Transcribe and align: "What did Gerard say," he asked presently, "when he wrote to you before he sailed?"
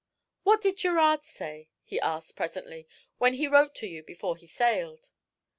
"What 0.41 0.61
did 0.63 0.77
Gerard 0.77 1.23
say," 1.25 1.69
he 1.83 1.99
asked 1.99 2.35
presently, 2.35 2.87
"when 3.19 3.35
he 3.35 3.47
wrote 3.47 3.75
to 3.75 3.87
you 3.87 4.01
before 4.01 4.35
he 4.35 4.47
sailed?" 4.47 5.11